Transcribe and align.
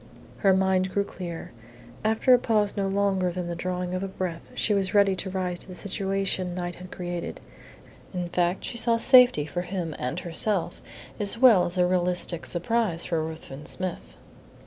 Her 0.39 0.51
mind 0.51 0.89
grew 0.91 1.03
clear. 1.03 1.51
After 2.03 2.33
a 2.33 2.39
pause 2.39 2.75
no 2.75 2.87
longer 2.87 3.29
than 3.31 3.45
the 3.45 3.55
drawing 3.55 3.93
of 3.93 4.01
a 4.01 4.07
breath 4.07 4.49
she 4.55 4.73
was 4.73 4.95
ready 4.95 5.15
to 5.17 5.29
rise 5.29 5.59
to 5.59 5.67
the 5.67 5.75
situation 5.75 6.55
Knight 6.55 6.73
had 6.77 6.89
created. 6.89 7.39
In 8.11 8.27
fact, 8.29 8.65
she 8.65 8.79
saw 8.79 8.97
safety 8.97 9.45
for 9.45 9.61
him 9.61 9.95
and 9.99 10.19
herself, 10.21 10.81
as 11.19 11.37
well 11.37 11.65
as 11.65 11.77
a 11.77 11.85
realistic 11.85 12.47
surprise 12.47 13.05
for 13.05 13.23
Ruthven 13.23 13.67
Smith. 13.67 14.17